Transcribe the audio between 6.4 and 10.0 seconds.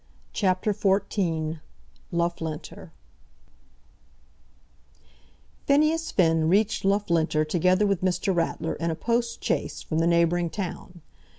reached Loughlinter together with Mr. Ratler in a post chaise from